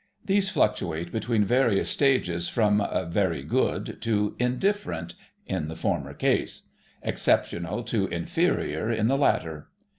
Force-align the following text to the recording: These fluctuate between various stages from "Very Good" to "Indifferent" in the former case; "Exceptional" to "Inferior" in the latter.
These 0.25 0.49
fluctuate 0.49 1.11
between 1.11 1.45
various 1.45 1.87
stages 1.87 2.49
from 2.49 2.83
"Very 3.11 3.43
Good" 3.43 4.01
to 4.01 4.35
"Indifferent" 4.39 5.13
in 5.45 5.67
the 5.67 5.75
former 5.75 6.15
case; 6.15 6.63
"Exceptional" 7.03 7.83
to 7.83 8.07
"Inferior" 8.07 8.89
in 8.89 9.09
the 9.09 9.17
latter. 9.19 9.67